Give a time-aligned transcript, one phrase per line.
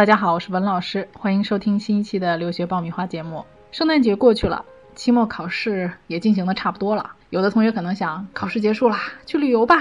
[0.00, 3.44] 大家好，我是文老师，欢迎收听新一期的留学爆米花节目。
[3.70, 4.64] 圣诞节过去了，
[4.94, 7.10] 期末考试也进行的差不多了。
[7.28, 9.76] 有的同学可能想，考试结束了，去旅游吧；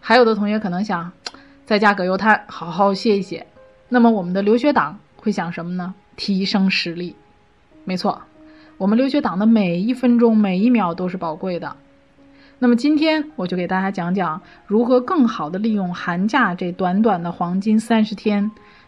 [0.00, 1.10] 还有的同学可能想，
[1.64, 3.46] 在家葛优瘫，好好歇一歇。
[3.88, 5.94] 那么我们的留学党会想什么呢？
[6.14, 7.16] 提升实力。
[7.86, 8.20] 没错，
[8.76, 11.74] 我们留学党的每一分钟、每一秒都是宝贵的。
[12.58, 18.50] 那么今天我就给大家讲讲如何更好的利用寒假这短短的黄金三十天。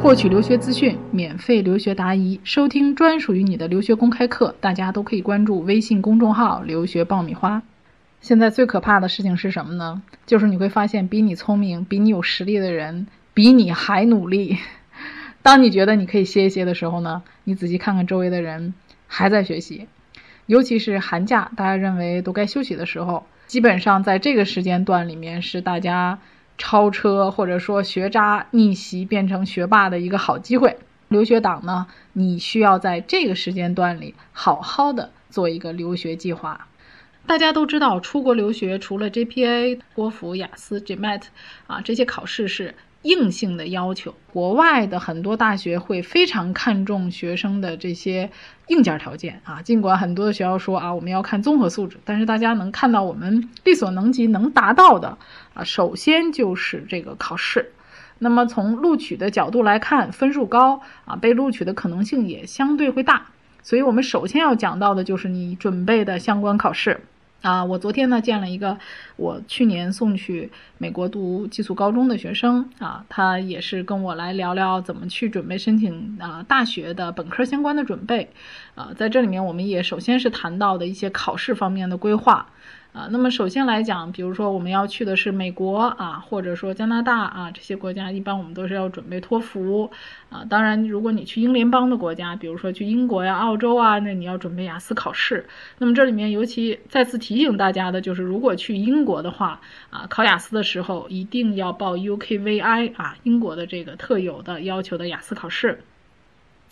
[0.00, 7.62] 获取留学资讯，免费留学答疑，收听专属于你的留学公开课，大家都可以关注微信公众号“留学爆米花”。
[8.22, 10.02] 现在最可怕的事情是什么呢？
[10.24, 14.58] 就是你会发现，比你聪明、比你有实力的人，比你还努力。
[15.42, 18.72] 当你觉得你可以歇一歇的时候呢，你仔细看看周围的人
[19.08, 19.88] 还在学习。
[20.46, 26.20] 尤其是寒假，大家认为都该休息的时候，基本上在这个时间段里面是大家。
[26.58, 30.76] 超车或者说学渣逆袭变成学霸的一个好机会，
[31.08, 36.66] 留学党呢，你需要在这个时间段里好好的做一个留学计划。
[37.26, 41.22] 大家都知道，出国留学除了 GPA、托福、雅思、GMAT
[41.66, 42.74] 啊这些考试是。
[43.08, 48.30] 硬性的要求，国外的很多大学会非常看重学生的这些
[48.66, 49.62] 硬件条件啊。
[49.62, 55.16] 尽管很多的学校说啊，我们要看综合素质，但是大家能看到我们力所能及能达到的
[55.54, 57.72] 啊，首先就是这个考试。
[58.18, 63.28] 那么从录取的角度来看，分数高啊，被录取的可能性也相对会大。
[63.62, 67.00] 所以我们首先要讲到的就是你准备的相关考试。
[67.40, 68.78] 啊，我昨天呢见了一个
[69.16, 78.30] 我去年送去美国读寄宿高中的学生啊，他也是跟我来聊聊怎么去准备申请啊大学的本科相关的准备，
[78.74, 82.48] 啊，在这里面我们也首先是谈到的一些考试方面的规划。
[82.98, 89.88] 啊，那么首先来讲，比如说我们要去的是美国啊，或者说加拿大啊这些国家，一般我们都是要准备托福
[90.30, 90.44] 啊。
[90.50, 95.46] 当然，如果你去英联邦的国家，比如说去英国呀、澳洲啊，那你要准备雅思考试。
[95.78, 99.60] 那么这里面尤其再次提醒大家的就是，如果去英国的话
[99.90, 105.78] 啊，考雅思的时候一定要报 UKVI 啊，英国的这个特有的要求的雅思考试。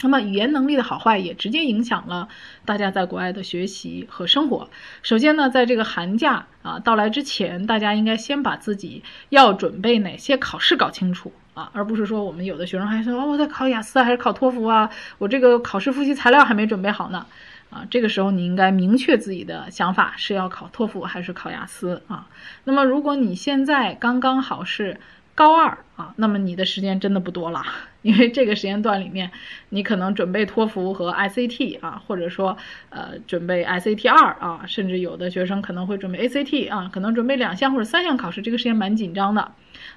[0.02, 2.28] 那么语言能力的好坏也直接影响了
[2.64, 4.68] 大家在国外的学习和生活。
[5.02, 17.24] 首先呢，在这个寒假啊到来之前，大家应该先把自己要准备哪些考试搞清楚啊，而不是说我们有的学生还说哦我在考雅思还是考托福啊，我这个考试复习材料还没准备好呢
[17.70, 22.28] 啊，这个时候你应该明确自己的想法是要考托福还是考雅思啊。
[22.64, 25.00] 那么如果你现在刚刚好是。
[25.36, 27.62] 高二啊，那么你的时间真的不多了，
[28.02, 29.30] 因为这个时间段里面，
[29.70, 32.56] 你可能准备托福和 ICT 啊，或者说
[32.90, 39.52] 呃准备 ICT 二啊，甚至有的学生可能会准备 ACT 啊，可能准备两项或者三项考试，这个时间蛮紧张的。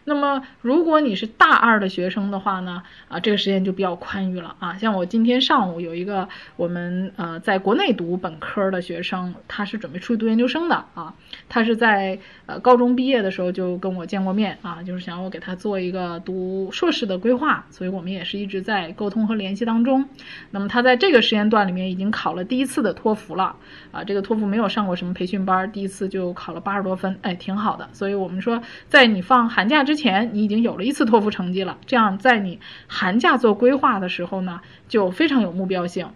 [0.05, 4.77] 那么，如果你是大二的学生的话呢，啊，这个时间就比较宽裕了啊。
[4.77, 11.13] 像我今天上午有一个我们呃在国内读本科的学生，他是准备出去读研究生的啊。
[11.47, 20.07] 他是在呃高中毕业的时候就跟我见过面啊，就是想我给他做一个读硕士的规划，所以我们也是一直在沟通和联系当中。
[20.51, 23.55] 那么他在这个时间段里面已经考了第一次的托福了
[23.91, 27.89] 啊，这个托福没有上过什么培训班，第一次就考了八十多分，哎，挺好的。
[27.93, 36.09] 所以我们说，在你放寒假之前你已经有了一次托福成绩了，这样在你寒假做规划的时候呢，就非常有目标性。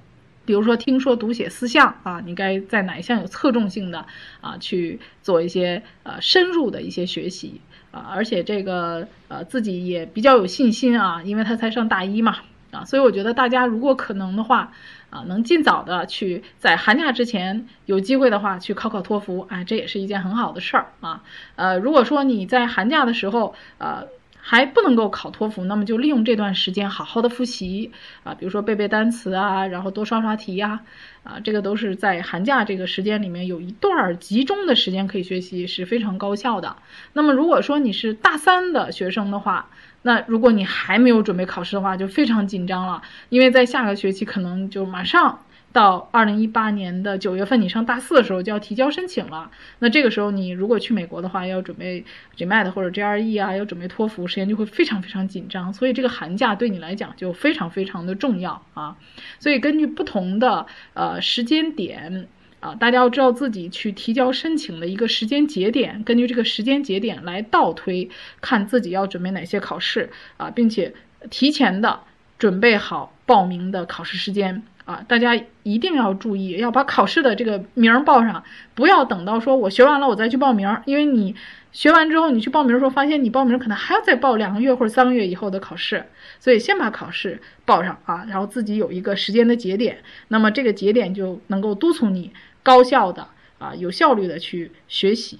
[0.46, 4.06] 比如说，听说读写四项啊，你该在哪一项有侧重性的
[4.42, 7.62] 啊去做一些呃深入的一些学习
[7.94, 12.40] 啊，而且这个呃自己也比较有信心啊，因为他才上大一嘛
[12.72, 14.74] 啊，所以我觉得大家如果可能的话
[15.10, 21.24] 啊，能尽早的去在寒假之前有机会的话去考考托福，哎，这也是一件很好的事儿啊。
[21.56, 24.08] 呃，如果说你在寒假的时候呃。
[24.46, 27.92] 还不能够考托福，那么就利用这段时间好好的复习
[28.26, 30.82] 啊，比如说背背单词啊，然后多刷刷题呀，
[31.24, 36.76] 啊，这个都是在寒假这个时间里面有一段集中的时间可以学习，是非常高效的。
[37.14, 39.70] 那么如果说你是大三的学生的话，
[40.02, 45.40] 那如果你还没有准备考试的话，就非常紧张了，因为在下个学期可能就马上。
[45.74, 49.52] 到二零一八年的九月份，你上大四的时候就要提交申请了。
[49.80, 52.06] 那这个时候，你如果去美国的话，要准备
[52.38, 55.74] GMAT 或者 GRE 啊，要准备托福，时间就会非常非常紧张。
[55.74, 58.96] 所以这个寒假对你来讲就非常非常的重要啊。
[59.40, 62.30] 所以根据不同的呃时间点。
[62.64, 68.10] 啊，大家要知道自己去提交申请的一个时间节点，根据这个时间节点来倒推，
[68.40, 70.94] 看自己要准备哪些考试啊，并且
[71.30, 72.00] 提前的
[72.40, 75.04] 准备好报名的考试时间啊。
[75.08, 78.44] 大家一定要注意，要把考试的这个名报上，
[78.76, 81.36] 不要等到说我学完了我再去报名，因为你
[81.72, 86.06] 学完之后你去报名的时候，发现你报名可能还要再报两个月或者三个月以后的考试，
[86.40, 89.98] 所以先把考试报上啊，然后自己有一个时间的节点，
[90.28, 92.32] 那么这个节点就能够督促你。
[92.66, 93.28] 高效的
[93.60, 95.38] 啊，有效率的去学习。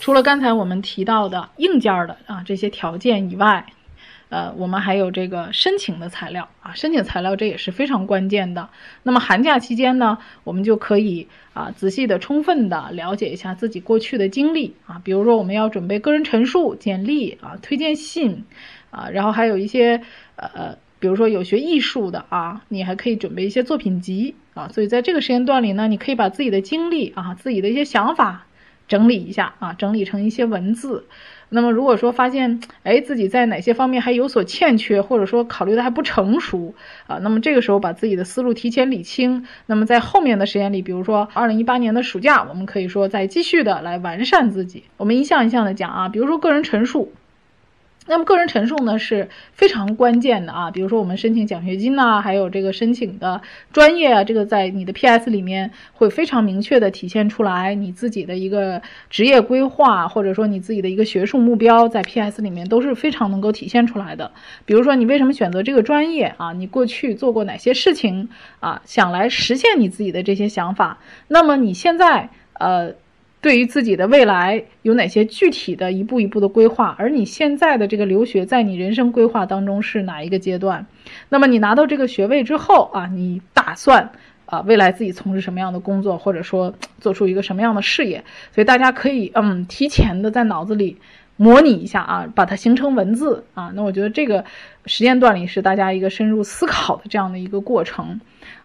[0.00, 3.66] 除了刚才我们提到的硬件的啊这些条件以外，
[4.30, 8.70] 呃，我们还有这个申请的材料啊，申请材料这也是非常关键的。
[9.02, 18.44] 那么寒假期间呢，我们就可以啊仔细的、充分的了解一下自己过去的经历啊，比如说我们要准备个人陈述、简历啊、推荐信
[18.90, 20.00] 啊，然后还有一些
[20.36, 20.78] 呃。
[21.00, 28.46] 比如说有学艺术的啊，你还可以准备一些作品集啊，所以在这个时间段里呢，你可以把自己的经历啊、自己的一些想法
[28.86, 31.06] 整理一下啊，整理成一些文字。
[31.50, 36.74] 那么如果说发现哎自己在哪些方面还有所欠缺，或者说考虑的还不成熟
[37.06, 44.84] 啊，那么这个时候把自己的思路提前理清，那么在后面的时间里，比如说二零一八年的暑假，我们可以说再继续的来完善自己。
[44.96, 47.12] 我们一项一项的讲啊，比如说个人陈述。
[48.10, 53.40] 那么个人陈述呢是非常关键的啊，比如说我们申请奖学金呐，还有这个申请的
[53.72, 64.32] 专业啊，这个在你的 PS 里面会非常明确的体现出来，你自己的一个职业规划，或者说你自己的一个学术目标，在 PS 里面都是非常能够体现出来的。
[64.64, 66.52] 比如说你为什么选择这个专业啊？
[66.52, 68.28] 你过去做过哪些事情
[68.58, 68.82] 啊？
[68.84, 70.98] 想来实现你自己的这些想法，
[71.28, 72.92] 那么你现在呃。
[73.40, 76.94] 对于自己的未来有哪些具体的一步一步的规划？
[76.98, 80.84] 而你现在的这个留学，在你人生规划当中是哪一个阶段？
[81.28, 84.10] 那么你拿到这个学位之后啊，你打算
[84.44, 88.22] 啊未来自己从事什么样的工作，或者说做出一个什么样的事业？
[88.52, 90.98] 所以大家可以嗯提前的在脑子里
[91.36, 93.72] 模拟一下啊，把它形成文字啊。
[93.74, 94.44] 那我觉得这个
[94.84, 98.20] 时间段里是大家一个深入思考的这样的一个过程。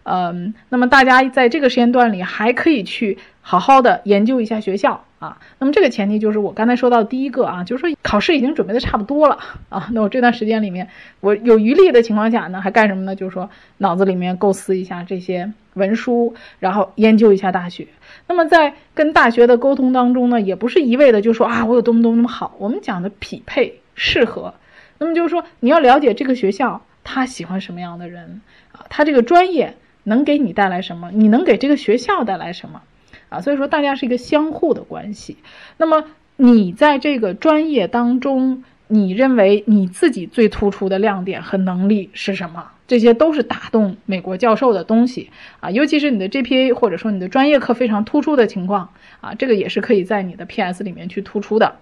[0.08, 5.38] 嗯，那么大家在这个时间段里还可以去好好的研究一下学校啊。
[5.58, 9.36] 那么这个前提就是我刚才说到第一个啊，就是说考试已经准备的差不多了
[9.68, 9.88] 啊。
[9.90, 10.88] 那我这段时间里面，
[11.18, 13.16] 我有余力的情况下呢，还干什么呢？
[13.16, 17.88] 就是说脑子里面构思一下这些文书，然后研究一下大学。
[18.28, 24.54] 那么在跟大学的沟通当中呢，也不是一味的就说啊我有多么多么好，我们讲的匹配适合。
[24.98, 29.74] 那么就是说你要了解这个学校他喜欢什么样的人啊，他这个专业。
[30.06, 31.10] 能给你带来什么？
[31.12, 32.82] 你能给这个学校带来什么？
[33.28, 35.36] 啊，所以说大家是一个相互的关系。
[35.78, 36.04] 那么
[36.36, 42.70] 你在这个专业当中，你认为你自己最突出的亮点和能力是什么？
[42.86, 51.78] 这些都是打动美国教授的东西啊，尤其是你的 GPA 或者说你的专业课非常突出的情况啊，这个也是可以在你的 PS 里面去突出的。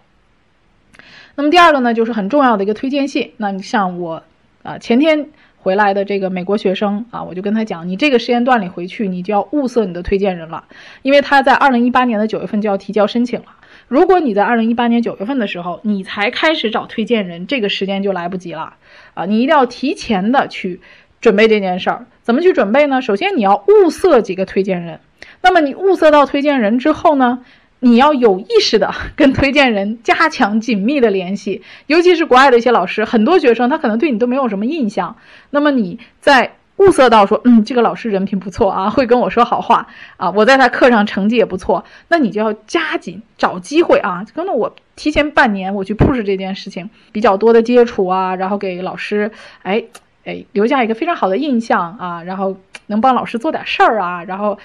[1.34, 3.32] 那么第二个呢，就是很重要的一个推荐信。
[3.36, 4.22] 那你像我
[4.62, 5.28] 啊，前天。
[5.64, 10.64] 回来的这个美国学生啊，我就跟他讲，你这个时间段里回去，你就要物色你的推荐人了，
[11.00, 13.46] 因为他在二零一八年的九月份就要提交申请了。
[13.88, 18.74] 如果你在二零一八年九月份的时候，你才开始找推荐人，这个时间就来不及了
[19.14, 19.24] 啊！
[19.24, 20.82] 你一定要提前的去
[21.22, 22.04] 准备这件事儿。
[22.22, 23.00] 怎么去准备呢？
[23.00, 25.00] 首先你要物色几个推荐人，
[25.40, 27.42] 那么你物色到推荐人之后呢？
[27.84, 35.14] 你要有意识的跟推荐人加强紧密的联系，尤其是国外的一些老师，很多学生他可能对你都没有什么印象。
[35.50, 39.86] 那么你在物色到说，嗯，这个老师人品不错啊，会跟我说好话
[40.16, 49.30] 啊，我在他课上成绩也不错，那你就要加紧找机会啊，可能我提前半年我去 push 这件事情，比较多的接触啊，然后给老师，
[49.62, 49.84] 哎
[50.24, 54.58] 哎留下一个非常好的印象啊，然后能帮老师做点事儿啊，然后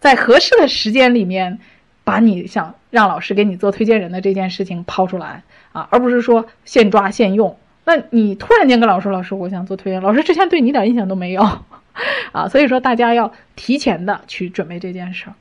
[0.00, 1.60] 在合适的时间里面。
[2.04, 5.42] 把你想让老师给你做推荐人的这件事情抛出来
[5.72, 7.56] 啊，而不是说现抓现用。
[7.86, 11.42] 那你突然间跟老师说，老师我想做推荐，老师之前对你一点印象都没有
[12.32, 15.34] 啊，所以说大家要提前的去准备这件事儿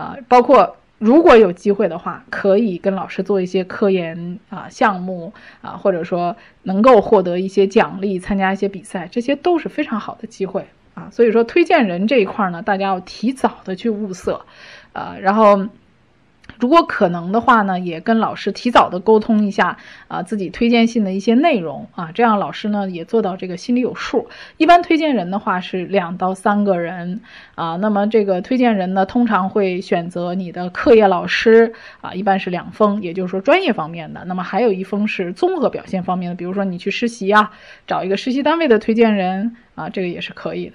[0.00, 11.08] 啊，包括如果有机会的话，可以跟老师做一些科研啊项目啊，或者说能够获得一些奖励，参加一些比赛，这些都是非常好的机会啊。
[11.10, 14.44] 所以说推荐人这一块呢，大家要提早的去物色
[14.92, 15.66] 啊，然后。
[16.58, 19.76] 如果可能的话呢，也跟老师提早的沟通一下
[20.08, 24.28] 啊，自己推荐信的一些内容啊，这样老师呢也做到这个心里有数。
[24.56, 27.20] 一般推荐人的话是两到三个人
[27.54, 34.24] 啊，那么这个推荐人呢通常会选择你的课业老师啊，一般是两封，也就是说专业方面的。
[34.26, 37.52] 那么还有一封是综合表现方面的，比如说你去实习啊，
[37.86, 40.74] 找一个实习单位的推荐人啊，这个也是可以的。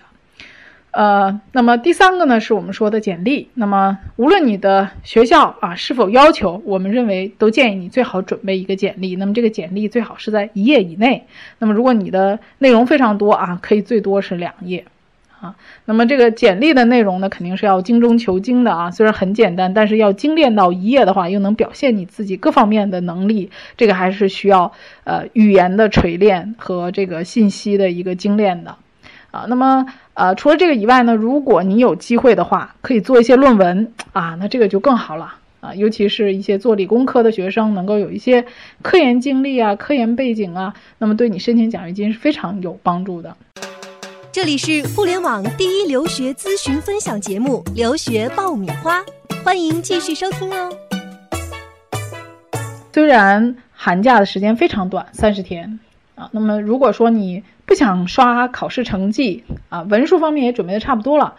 [0.97, 3.49] 呃，那么第三个呢，是我们说的简历。
[3.53, 9.15] 那么无论你的学校啊是否要求，我们认为都建议你最好准备一个简历。
[9.15, 11.27] 那么这个简历最好是在一页以内。
[11.59, 14.85] 那么如果你的内容非常多啊，可以最多是两页
[15.39, 15.55] 啊。
[15.85, 18.89] 那么这个简历的内容呢，肯定是要精中求精的啊。
[18.89, 24.73] 虽然很简单，但是要精炼到一页的话，又能表现你自己各方面的能力，这个还是需要
[25.03, 28.77] 呃语言的锤炼和这个信息的一个精炼的。
[29.37, 38.43] 啊，那么呃，除了这个以外呢，如果你有机会的话，可以做一些论文啊，那这个就更好了啊，尤其是一些做理工科的学生，能够有一些
[38.81, 43.37] 科研经历啊、科研背景啊，那么对你申请奖学金是非常有帮助的。
[44.31, 48.99] 这里是互联网第一留学咨询分享节目《留学爆米花》，
[49.43, 50.73] 欢迎继续收听哦。
[52.91, 55.79] 虽然寒假的时间非常短，三十天
[56.15, 61.35] 啊，那么如果说你不想刷考试成绩啊，文书方面也准备的差不多了，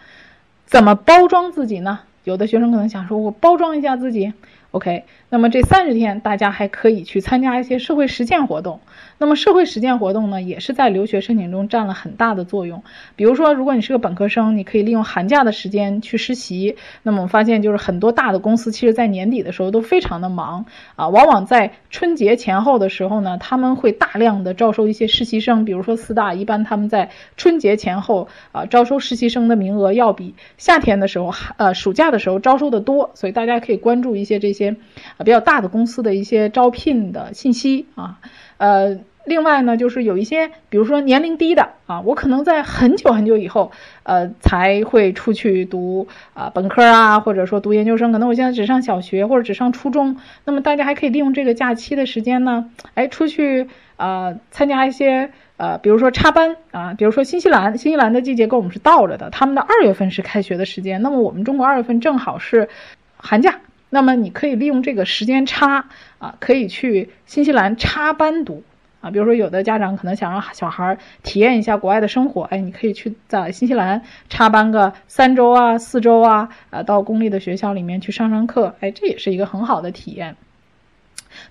[0.65, 2.01] 怎么包装自己呢？
[2.23, 4.33] 有的学生可能想说，我包装一下自己。
[4.69, 8.79] OK，那么这三十天大家还可以去参加一些社会实践活动。
[9.19, 12.83] 那么社会实践活动呢，也是在留学申请中占了很大的作用。
[13.15, 16.75] 比如说，如果你是个本科生，你可以利用寒假的时间去实习。
[17.03, 25.65] 那么发现，就是很多大的公司，其实在年底的时候都非常的忙啊，往往在春节前后的时候呢，他们会大量的招收一些实习生。
[25.65, 33.09] 比如说四大，一般他们在春节前后啊，招收实习生的名额要比夏天的时候，呃，暑假的时候招收的多。
[33.15, 34.53] 所以大家可以关注一些这。
[34.59, 34.75] 些
[35.15, 38.19] 啊比较大的公司的一些招聘的信息啊，
[38.57, 43.71] 呃，另外呢就是有一些，比如说年龄低的啊，我可能在很久很久以后，
[44.03, 62.69] 呃，才会出去读啊本科啊，或者说读研究生，可能我现在只上小学或者只上初中，那么大家还可以利用这个假期的时间呢，哎，出去啊参加一些呃，比如说插班啊，比如说新西兰，新西兰的季节跟我们是倒着的，他们的二月份是开学的时间，那么我们中国二月份正好是
[63.17, 63.59] 寒假。
[63.91, 65.85] 那么你可以利用这个时间差
[66.19, 68.61] 啊，可以去新西兰插班读
[69.01, 69.11] 啊。
[69.11, 80.35] 比如说，有的家长可能想让小孩体验一下国外的生活，哎，你可以去在新西兰插班个三周啊、四周啊，啊，到公立的学校里面去上上课，哎，这也是一个很好的体验。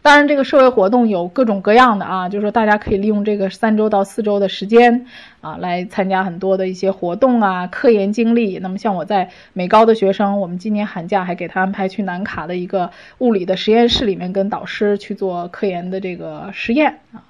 [0.02, 5.06] 当然，这个社会活动有各种各样的啊，就是说大家可以利用这个三周到四周的时间
[5.40, 8.58] 啊，来参加很多的一些活动啊，科研经历。
[8.58, 17.22] 那么像我在美高的学生，我们今年寒假还给他安排去南卡的一个物理的实验室里面跟导师去做科研的这个实验啊。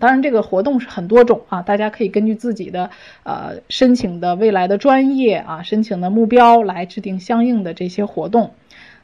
[0.00, 2.90] 当然，这个活动是很多种啊，大家可以根据自己的
[3.22, 8.50] 呃申请的未来的专业啊，申请的目标来制定相应的这些活动。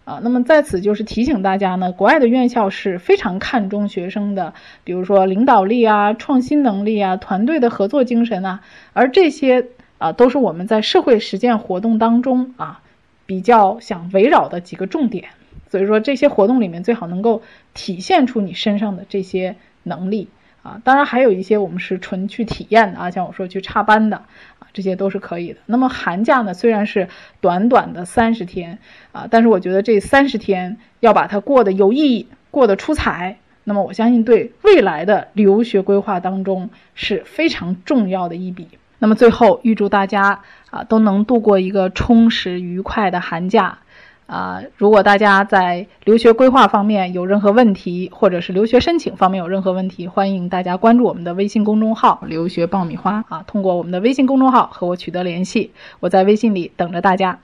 [0.04, 8.60] 啊，那么在此就是提醒大家呢，国外的院校是非常看重学生的，比如说领导力啊、创新能力啊、团队的合作精神啊，
[8.92, 9.66] 而这些
[9.98, 12.82] 啊都是我们在社会实践活动当中啊
[13.26, 15.30] 比较想围绕的几个重点。
[15.68, 17.42] 所以说这些活动里面最好能够
[17.74, 20.28] 体现出你身上的这些能力
[20.66, 24.66] 啊，当然还有一些我们是纯去体验的啊，像我说去插班的啊。
[24.72, 25.60] 这些都是可以的。
[25.64, 27.08] 那么寒假呢，虽然是
[27.40, 28.78] 短短的三十天
[29.12, 33.38] 啊，但是我觉得这三十天要把它过得有意义，过得出彩。
[33.64, 38.68] 那么我相信对未来的留学规划当中是非常重要的一笔。
[38.98, 43.78] 那么最后预祝大家啊都能度过一个充实愉快的寒假。
[44.26, 57.38] 啊，如果大家在留学规划方面有任何问题，或者是留学申请方面有任何问题，欢迎大家关注我们的微信公众号“留学爆米花”啊，通过我们的微信公众号和我取得联系，我在微信里等着大家。